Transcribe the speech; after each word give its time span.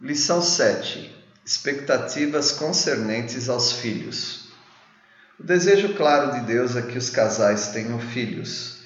Lição 0.00 0.40
7: 0.40 1.12
Expectativas 1.44 2.52
concernentes 2.52 3.48
aos 3.48 3.72
filhos. 3.72 4.52
O 5.40 5.42
desejo 5.42 5.94
claro 5.94 6.34
de 6.34 6.46
Deus 6.46 6.76
é 6.76 6.82
que 6.82 6.96
os 6.96 7.10
casais 7.10 7.72
tenham 7.72 7.98
filhos. 7.98 8.78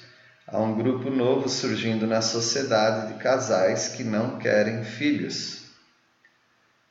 Há 0.47 0.59
um 0.59 0.73
grupo 0.73 1.11
novo 1.11 1.47
surgindo 1.47 2.07
na 2.07 2.19
sociedade 2.19 3.13
de 3.13 3.19
casais 3.19 3.89
que 3.89 4.03
não 4.03 4.39
querem 4.39 4.83
filhos. 4.83 5.65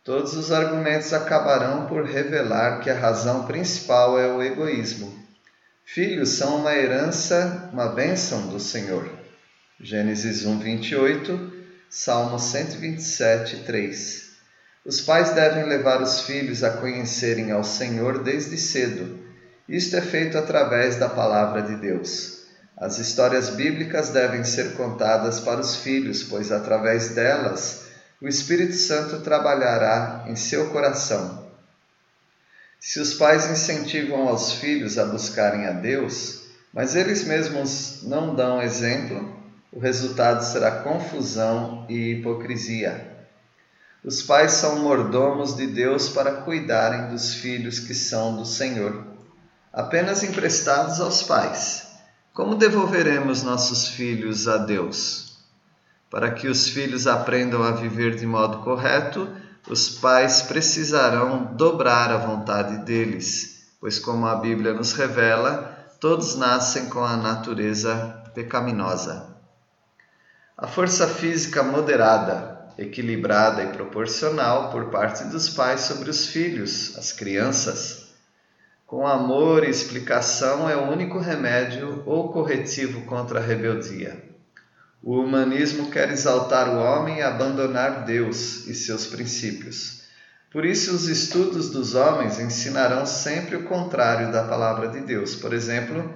Todos 0.04 0.34
os 0.34 0.52
argumentos 0.52 1.12
acabarão 1.12 1.86
por 1.86 2.04
revelar 2.04 2.78
que 2.78 2.90
a 2.90 2.98
razão 2.98 3.44
principal 3.44 4.16
é 4.20 4.32
o 4.32 4.40
egoísmo. 4.40 5.12
Filhos 5.84 6.28
são 6.28 6.58
uma 6.58 6.72
herança, 6.72 7.68
uma 7.72 7.88
bênção 7.88 8.46
do 8.46 8.60
Senhor. 8.60 9.10
Gênesis 9.80 10.46
1, 10.46 10.60
28, 10.60 11.61
Salmo 11.94 12.38
127, 12.38 13.64
3. 13.66 14.22
Os 14.82 15.02
pais 15.02 15.32
devem 15.32 15.66
levar 15.66 16.00
os 16.00 16.22
filhos 16.22 16.64
a 16.64 16.70
conhecerem 16.70 17.52
ao 17.52 17.62
Senhor 17.62 18.22
desde 18.22 18.56
cedo. 18.56 19.18
Isto 19.68 19.96
é 19.96 20.00
feito 20.00 20.38
através 20.38 20.96
da 20.96 21.10
palavra 21.10 21.60
de 21.60 21.76
Deus. 21.76 22.44
As 22.78 22.96
histórias 22.96 23.50
bíblicas 23.50 24.08
devem 24.08 24.42
ser 24.42 24.72
contadas 24.72 25.38
para 25.40 25.60
os 25.60 25.76
filhos, 25.76 26.22
pois 26.22 26.50
através 26.50 27.10
delas 27.10 27.82
o 28.22 28.26
Espírito 28.26 28.74
Santo 28.74 29.20
trabalhará 29.20 30.24
em 30.28 30.34
seu 30.34 30.70
coração. 30.70 31.46
Se 32.80 33.00
os 33.00 33.12
pais 33.12 33.50
incentivam 33.50 34.28
aos 34.28 34.54
filhos 34.54 34.96
a 34.96 35.04
buscarem 35.04 35.66
a 35.66 35.72
Deus, 35.72 36.40
mas 36.72 36.96
eles 36.96 37.24
mesmos 37.24 37.98
não 38.04 38.34
dão 38.34 38.62
exemplo, 38.62 39.41
o 39.72 39.80
resultado 39.80 40.44
será 40.44 40.82
confusão 40.82 41.86
e 41.88 42.12
hipocrisia. 42.12 43.10
Os 44.04 44.22
pais 44.22 44.52
são 44.52 44.80
mordomos 44.80 45.56
de 45.56 45.66
Deus 45.66 46.10
para 46.10 46.42
cuidarem 46.42 47.08
dos 47.08 47.34
filhos 47.34 47.78
que 47.78 47.94
são 47.94 48.36
do 48.36 48.44
Senhor, 48.44 49.02
apenas 49.72 50.22
emprestados 50.22 51.00
aos 51.00 51.22
pais. 51.22 51.88
Como 52.34 52.54
devolveremos 52.54 53.42
nossos 53.42 53.88
filhos 53.88 54.46
a 54.46 54.58
Deus? 54.58 55.38
Para 56.10 56.30
que 56.32 56.48
os 56.48 56.68
filhos 56.68 57.06
aprendam 57.06 57.62
a 57.62 57.70
viver 57.70 58.16
de 58.16 58.26
modo 58.26 58.58
correto, 58.58 59.26
os 59.70 59.88
pais 59.88 60.42
precisarão 60.42 61.54
dobrar 61.54 62.10
a 62.10 62.18
vontade 62.18 62.84
deles, 62.84 63.72
pois, 63.80 63.98
como 63.98 64.26
a 64.26 64.34
Bíblia 64.34 64.74
nos 64.74 64.92
revela, 64.92 65.88
todos 65.98 66.34
nascem 66.34 66.90
com 66.90 67.02
a 67.02 67.16
natureza 67.16 68.22
pecaminosa. 68.34 69.31
A 70.62 70.68
força 70.68 71.08
física 71.08 71.60
moderada, 71.60 72.68
equilibrada 72.78 73.64
e 73.64 73.72
proporcional 73.72 74.70
por 74.70 74.90
parte 74.90 75.24
dos 75.24 75.48
pais 75.48 75.80
sobre 75.80 76.08
os 76.08 76.28
filhos, 76.28 76.96
as 76.96 77.10
crianças, 77.10 78.12
com 78.86 79.04
amor 79.04 79.64
e 79.64 79.68
explicação 79.68 80.70
é 80.70 80.76
o 80.76 80.88
único 80.88 81.18
remédio 81.18 82.04
ou 82.06 82.32
corretivo 82.32 83.04
contra 83.06 83.40
a 83.40 83.42
rebeldia. 83.42 84.22
O 85.02 85.18
humanismo 85.18 85.90
quer 85.90 86.10
exaltar 86.10 86.68
o 86.68 86.78
homem 86.78 87.18
e 87.18 87.22
abandonar 87.22 88.04
Deus 88.04 88.64
e 88.68 88.72
seus 88.72 89.04
princípios. 89.04 90.02
Por 90.48 90.64
isso, 90.64 90.94
os 90.94 91.08
estudos 91.08 91.70
dos 91.70 91.96
homens 91.96 92.38
ensinarão 92.38 93.04
sempre 93.04 93.56
o 93.56 93.64
contrário 93.64 94.30
da 94.30 94.44
palavra 94.44 94.86
de 94.86 95.00
Deus. 95.00 95.34
Por 95.34 95.52
exemplo, 95.52 96.14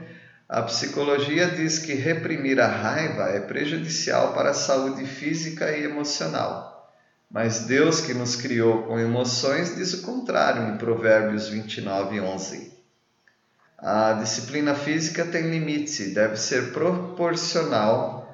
a 0.49 0.63
psicologia 0.63 1.49
diz 1.49 1.81
que 1.81 1.93
reprimir 1.95 2.61
a 2.61 2.69
raiva 2.69 3.25
é 3.31 3.41
prejudicial 3.41 4.33
para 4.33 4.51
a 4.51 4.55
saúde 4.55 5.05
física 5.05 5.73
e 5.73 5.83
emocional. 5.83 6.89
Mas 7.29 7.61
Deus, 7.67 8.01
que 8.01 8.15
nos 8.15 8.37
criou 8.37 8.85
com 8.85 8.97
emoções, 8.97 9.75
diz 9.75 9.93
o 9.95 10.03
contrário 10.03 10.69
em 10.69 10.79
Provérbios 10.79 11.49
29, 11.49 12.21
11. 12.21 12.73
A 13.77 14.13
disciplina 14.13 14.75
física 14.77 15.25
tem 15.25 15.51
limite 15.51 16.05
e 16.05 16.15
deve 16.15 16.37
ser 16.37 16.73
proporcional 16.73 18.33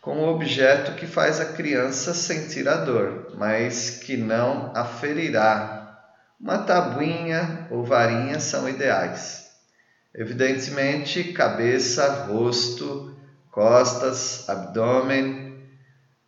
com 0.00 0.18
o 0.18 0.28
objeto 0.34 0.96
que 0.96 1.06
faz 1.06 1.40
a 1.40 1.44
criança 1.44 2.12
sentir 2.12 2.68
a 2.68 2.74
dor, 2.78 3.36
mas 3.38 4.00
que 4.00 4.16
não 4.16 4.72
a 4.74 4.84
ferirá. 4.84 6.08
Uma 6.40 6.58
tabuinha 6.58 7.68
ou 7.70 7.84
varinha 7.84 8.40
são 8.40 8.68
ideais. 8.68 9.51
Evidentemente, 10.14 11.32
cabeça, 11.32 12.26
rosto, 12.26 13.16
costas, 13.50 14.48
abdômen, 14.48 15.58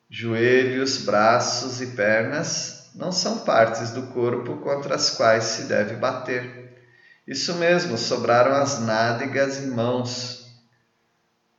joelhos, 0.08 0.98
braços 0.98 1.80
e 1.80 1.88
pernas 1.88 2.90
não 2.94 3.10
são 3.10 3.38
partes 3.38 3.90
do 3.90 4.08
corpo 4.08 4.58
contra 4.58 4.94
as 4.94 5.10
quais 5.10 5.44
se 5.44 5.64
deve 5.64 5.96
bater. 5.96 6.72
Isso 7.26 7.54
mesmo, 7.54 7.98
sobraram 7.98 8.52
as 8.52 8.80
nádegas 8.80 9.58
e 9.58 9.66
mãos, 9.66 10.44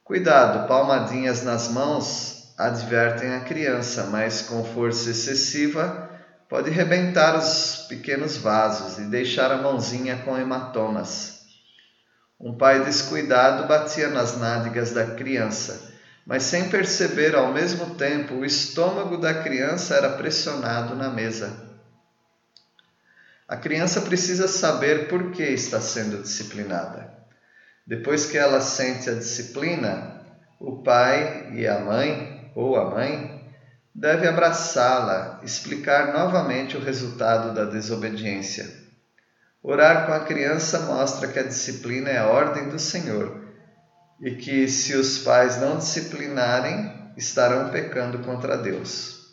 Cuidado, 0.05 0.67
palmadinhas 0.67 1.41
nas 1.41 1.67
mãos 1.67 2.53
advertem 2.55 3.33
a 3.33 3.39
criança, 3.39 4.03
mas 4.03 4.43
com 4.43 4.63
força 4.63 5.09
excessiva 5.09 6.11
pode 6.47 6.69
rebentar 6.69 7.35
os 7.35 7.87
pequenos 7.89 8.37
vasos 8.37 8.99
e 8.99 9.05
deixar 9.05 9.51
a 9.51 9.57
mãozinha 9.57 10.17
com 10.17 10.37
hematomas. 10.37 11.44
Um 12.39 12.57
pai 12.57 12.83
descuidado 12.83 13.67
batia 13.67 14.09
nas 14.09 14.37
nádegas 14.37 14.91
da 14.91 15.15
criança, 15.15 15.93
mas 16.25 16.43
sem 16.43 16.69
perceber 16.69 17.33
ao 17.35 17.53
mesmo 17.53 17.95
tempo 17.95 18.35
o 18.35 18.45
estômago 18.45 19.17
da 19.17 19.33
criança 19.33 19.95
era 19.95 20.09
pressionado 20.09 20.95
na 20.95 21.09
mesa. 21.09 21.65
A 23.47 23.55
criança 23.55 24.01
precisa 24.01 24.47
saber 24.47 25.07
por 25.07 25.31
que 25.31 25.43
está 25.43 25.79
sendo 25.79 26.23
disciplinada. 26.23 27.13
Depois 27.85 28.25
que 28.25 28.37
ela 28.37 28.59
sente 28.59 29.09
a 29.09 29.13
disciplina, 29.13 30.21
o 30.59 30.81
pai 30.81 31.51
e 31.53 31.67
a 31.67 31.79
mãe, 31.79 32.51
ou 32.55 32.75
a 32.75 32.89
mãe, 32.89 33.47
deve 33.93 34.27
abraçá-la, 34.27 35.39
explicar 35.43 36.11
novamente 36.11 36.75
o 36.75 36.83
resultado 36.83 37.53
da 37.53 37.65
desobediência. 37.65 38.84
Orar 39.67 40.05
com 40.05 40.13
a 40.13 40.19
criança 40.19 40.81
mostra 40.81 41.27
que 41.27 41.39
a 41.39 41.43
disciplina 41.43 42.11
é 42.11 42.19
a 42.19 42.27
ordem 42.27 42.69
do 42.69 42.77
Senhor 42.77 43.49
e 44.21 44.35
que, 44.35 44.67
se 44.67 44.93
os 44.93 45.17
pais 45.17 45.57
não 45.57 45.79
disciplinarem, 45.79 46.93
estarão 47.17 47.71
pecando 47.71 48.19
contra 48.19 48.59
Deus. 48.59 49.25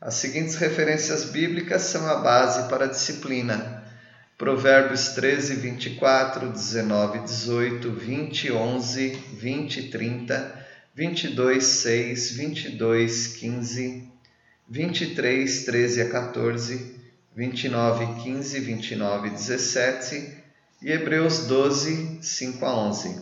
As 0.00 0.14
seguintes 0.14 0.56
referências 0.56 1.26
bíblicas 1.26 1.82
são 1.82 2.08
a 2.08 2.16
base 2.16 2.68
para 2.68 2.86
a 2.86 2.88
disciplina. 2.88 3.84
Provérbios 4.36 5.10
13, 5.10 5.54
24, 5.54 6.48
19, 6.48 7.20
18, 7.20 7.92
20, 7.92 8.50
11, 8.50 9.08
20, 9.34 9.90
30, 9.90 10.66
22, 10.92 11.64
6, 11.64 12.32
22, 12.32 13.26
15, 13.28 14.12
23, 14.68 15.64
13 15.64 16.02
a 16.02 16.10
14, 16.10 16.98
29, 17.38 18.20
15, 18.24 18.58
29, 18.58 19.30
17 19.30 20.38
e 20.82 20.90
Hebreus 20.90 21.46
12, 21.46 22.18
5 22.20 22.66
a 22.66 22.76
11. 22.76 23.20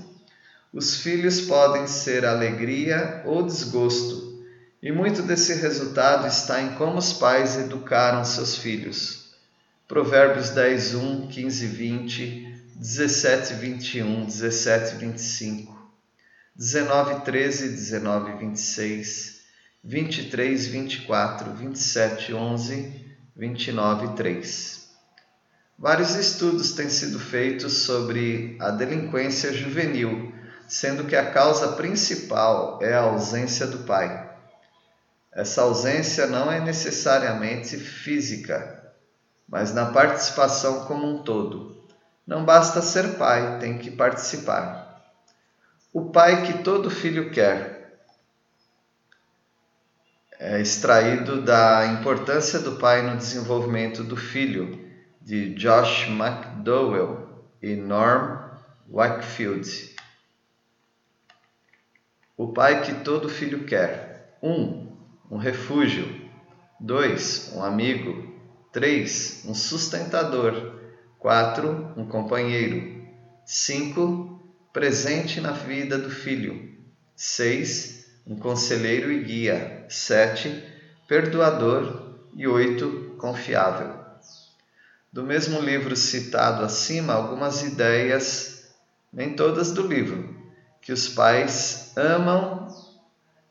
Os 0.72 0.96
filhos 1.02 1.42
podem 1.42 1.86
ser 1.86 2.24
alegria 2.24 3.20
ou 3.26 3.42
desgosto, 3.42 4.42
e 4.82 4.90
muito 4.90 5.20
desse 5.20 5.52
resultado 5.60 6.26
está 6.26 6.62
em 6.62 6.76
como 6.76 6.96
os 6.96 7.12
pais 7.12 7.58
educaram 7.58 8.24
seus 8.24 8.56
filhos. 8.56 9.34
Provérbios 9.86 10.48
10, 10.48 10.94
1, 10.94 11.26
15, 11.26 11.66
20, 11.66 12.62
17, 12.74 13.52
21, 13.52 14.24
17, 14.24 14.96
25, 14.96 15.92
19, 16.56 17.20
13, 17.20 17.68
19, 17.68 18.38
26, 18.38 19.42
23, 19.84 20.66
24, 20.68 21.52
27, 21.52 22.32
11, 22.32 23.05
29, 23.36 24.16
3. 24.16 24.88
Vários 25.78 26.14
estudos 26.14 26.72
têm 26.72 26.88
sido 26.88 27.20
feitos 27.20 27.82
sobre 27.82 28.56
a 28.58 28.70
delinquência 28.70 29.52
juvenil, 29.52 30.32
sendo 30.66 31.04
que 31.04 31.14
a 31.14 31.30
causa 31.30 31.72
principal 31.72 32.78
é 32.80 32.94
a 32.94 33.02
ausência 33.02 33.66
do 33.66 33.80
pai. 33.80 34.26
Essa 35.30 35.60
ausência 35.60 36.26
não 36.26 36.50
é 36.50 36.60
necessariamente 36.60 37.76
física, 37.76 38.90
mas 39.46 39.74
na 39.74 39.92
participação 39.92 40.86
como 40.86 41.06
um 41.06 41.22
todo. 41.22 41.84
Não 42.26 42.42
basta 42.42 42.80
ser 42.80 43.18
pai, 43.18 43.58
tem 43.58 43.76
que 43.76 43.90
participar. 43.90 45.04
O 45.92 46.06
pai 46.06 46.46
que 46.46 46.62
todo 46.62 46.90
filho 46.90 47.30
quer 47.30 47.75
é 50.46 50.60
extraído 50.60 51.42
da 51.42 51.84
importância 51.86 52.60
do 52.60 52.76
pai 52.76 53.02
no 53.02 53.16
desenvolvimento 53.16 54.04
do 54.04 54.16
filho, 54.16 54.78
de 55.20 55.52
Josh 55.54 56.06
McDowell 56.08 57.44
e 57.60 57.74
Norm 57.74 58.48
Wakefield. 58.88 59.96
O 62.36 62.52
pai 62.52 62.82
que 62.82 62.94
todo 63.02 63.28
filho 63.28 63.64
quer. 63.64 64.38
Um, 64.40 64.96
um 65.28 65.36
refúgio. 65.36 66.30
2. 66.78 67.54
Um 67.56 67.64
amigo. 67.64 68.32
3. 68.72 69.46
Um 69.48 69.54
sustentador. 69.54 70.78
4. 71.18 71.94
Um 71.96 72.06
companheiro. 72.06 73.04
5. 73.44 74.40
Presente 74.72 75.40
na 75.40 75.50
vida 75.50 75.98
do 75.98 76.08
filho. 76.08 76.72
6. 77.16 78.05
Um 78.26 78.36
conselheiro 78.36 79.12
e 79.12 79.22
guia. 79.22 79.86
7. 79.88 80.62
Perdoador. 81.06 82.14
E 82.34 82.46
8. 82.46 83.14
Confiável. 83.18 83.94
Do 85.12 85.22
mesmo 85.22 85.60
livro 85.60 85.94
citado 85.96 86.64
acima, 86.64 87.14
algumas 87.14 87.62
ideias, 87.62 88.74
nem 89.10 89.34
todas 89.34 89.72
do 89.72 89.86
livro, 89.86 90.36
que 90.82 90.92
os 90.92 91.08
pais 91.08 91.92
amam 91.96 92.68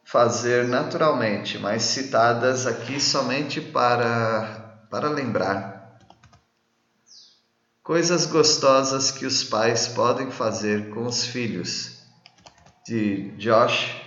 fazer 0.04 0.68
naturalmente, 0.68 1.58
mas 1.58 1.82
citadas 1.82 2.68
aqui 2.68 3.00
somente 3.00 3.60
para, 3.60 4.86
para 4.92 5.10
lembrar. 5.10 5.98
Coisas 7.82 8.28
gostosas 8.28 9.10
que 9.10 9.26
os 9.26 9.44
pais 9.44 9.88
podem 9.88 10.30
fazer 10.30 10.90
com 10.90 11.06
os 11.08 11.26
filhos, 11.26 11.98
de 12.86 13.32
Josh 13.38 14.05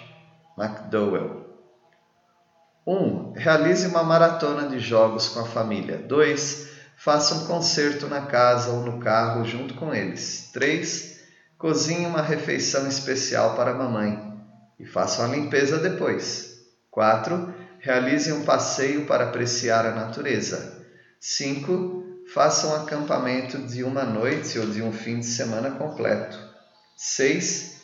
McDowell. 0.59 1.47
1. 2.85 2.93
Um, 2.93 3.33
realize 3.37 3.87
uma 3.87 4.03
maratona 4.03 4.69
de 4.69 4.81
jogos 4.81 5.29
com 5.29 5.41
a 5.41 5.45
família. 5.45 5.99
2. 5.99 6.69
Faça 6.97 7.35
um 7.37 7.47
concerto 7.47 8.09
na 8.09 8.23
casa 8.23 8.71
ou 8.71 8.81
no 8.81 8.99
carro 8.99 9.45
junto 9.45 9.75
com 9.75 9.95
eles. 9.95 10.51
3. 10.53 11.21
Cozinhe 11.57 12.07
uma 12.07 12.23
refeição 12.23 12.89
especial 12.89 13.55
para 13.55 13.71
a 13.71 13.75
mamãe 13.75 14.19
e 14.81 14.87
façam 14.87 15.25
a 15.25 15.29
limpeza 15.29 15.79
depois. 15.79 16.59
4. 16.91 17.55
Realizem 17.79 18.33
um 18.33 18.45
passeio 18.45 19.07
para 19.07 19.25
apreciar 19.25 19.87
a 19.87 19.95
natureza. 19.95 20.85
5. 21.21 22.25
Façam 22.33 22.71
um 22.71 22.83
acampamento 22.83 23.59
de 23.59 23.85
uma 23.85 24.05
noite 24.05 24.59
ou 24.59 24.67
de 24.67 24.83
um 24.83 24.93
fim 24.93 25.21
de 25.21 25.27
semana 25.27 25.71
completo. 25.73 26.39
6. 26.97 27.78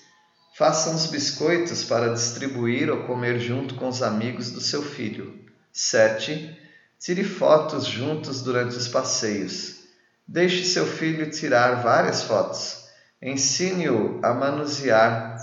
Façam 0.56 0.94
os 0.94 1.06
biscoitos 1.06 1.82
para 1.82 2.14
distribuir 2.14 2.88
ou 2.88 3.02
comer 3.08 3.40
junto 3.40 3.74
com 3.74 3.88
os 3.88 4.04
amigos 4.04 4.52
do 4.52 4.60
seu 4.60 4.84
filho. 4.84 5.40
7. 5.72 6.56
Tire 6.96 7.24
fotos 7.24 7.84
juntos 7.84 8.40
durante 8.40 8.76
os 8.76 8.86
passeios. 8.86 9.80
Deixe 10.26 10.64
seu 10.64 10.86
filho 10.86 11.28
tirar 11.28 11.82
várias 11.82 12.22
fotos. 12.22 12.84
Ensine-o 13.20 14.20
a 14.22 14.32
manusear 14.32 15.36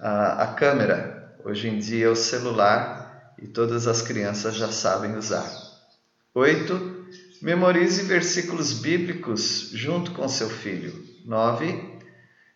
a, 0.00 0.44
a 0.44 0.46
câmera. 0.54 1.36
Hoje 1.44 1.68
em 1.68 1.78
dia, 1.78 2.10
o 2.10 2.16
celular 2.16 3.34
e 3.38 3.46
todas 3.46 3.86
as 3.86 4.00
crianças 4.00 4.54
já 4.54 4.72
sabem 4.72 5.14
usar. 5.14 5.46
8. 6.34 7.04
Memorize 7.42 8.00
versículos 8.04 8.72
bíblicos 8.72 9.68
junto 9.74 10.12
com 10.12 10.26
seu 10.26 10.48
filho. 10.48 11.04
9. 11.26 11.93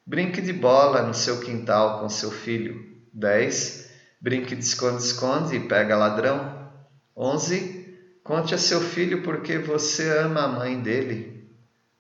Brinque 0.09 0.41
de 0.41 0.55
bola 0.55 1.03
no 1.03 1.13
seu 1.13 1.39
quintal 1.39 2.01
com 2.01 2.09
seu 2.09 2.31
filho. 2.31 2.83
10. 3.13 3.91
Brinque 4.19 4.57
de 4.57 4.65
esconde-esconde 4.65 5.55
e 5.55 5.69
pega 5.69 5.99
ladrão. 5.99 6.73
11. 7.15 7.95
Conte 8.25 8.55
a 8.55 8.59
seu 8.59 8.81
filho 8.81 9.23
porque 9.23 9.59
você 9.59 10.09
ama 10.21 10.45
a 10.45 10.49
mãe 10.49 10.81
dele. 10.81 11.53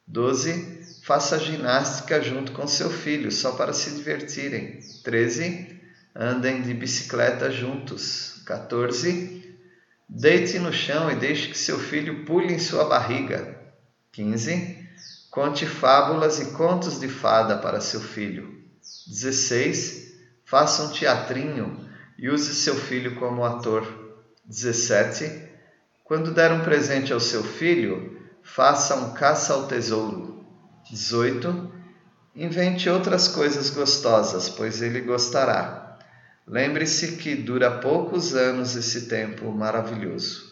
12 0.06 1.02
Faça 1.02 1.38
ginástica 1.38 2.18
junto 2.22 2.52
com 2.52 2.66
seu 2.66 2.88
filho, 2.88 3.30
só 3.30 3.52
para 3.52 3.74
se 3.74 3.90
divertirem. 3.90 4.80
13. 5.04 5.78
Andem 6.16 6.62
de 6.62 6.72
bicicleta 6.72 7.50
juntos. 7.50 8.42
14. 8.46 9.54
Deite 10.08 10.58
no 10.58 10.72
chão 10.72 11.10
e 11.10 11.16
deixe 11.16 11.48
que 11.48 11.58
seu 11.58 11.78
filho 11.78 12.24
pule 12.24 12.54
em 12.54 12.58
sua 12.58 12.86
barriga. 12.86 13.57
15. 14.18 14.88
Conte 15.30 15.64
fábulas 15.64 16.40
e 16.40 16.46
contos 16.46 16.98
de 16.98 17.06
fada 17.06 17.56
para 17.56 17.80
seu 17.80 18.00
filho. 18.00 18.52
16. 19.06 20.12
Faça 20.44 20.82
um 20.82 20.88
teatrinho 20.88 21.88
e 22.18 22.28
use 22.28 22.52
seu 22.52 22.74
filho 22.74 23.14
como 23.14 23.44
ator. 23.44 23.86
17. 24.44 25.48
Quando 26.02 26.34
der 26.34 26.50
um 26.50 26.64
presente 26.64 27.12
ao 27.12 27.20
seu 27.20 27.44
filho, 27.44 28.18
faça 28.42 28.96
um 28.96 29.12
caça 29.12 29.52
ao 29.52 29.68
tesouro. 29.68 30.44
18. 30.90 31.72
Invente 32.34 32.90
outras 32.90 33.28
coisas 33.28 33.70
gostosas, 33.70 34.48
pois 34.48 34.82
ele 34.82 35.00
gostará. 35.02 35.96
Lembre-se 36.44 37.18
que 37.18 37.36
dura 37.36 37.78
poucos 37.78 38.34
anos 38.34 38.74
esse 38.74 39.02
tempo 39.02 39.52
maravilhoso. 39.52 40.47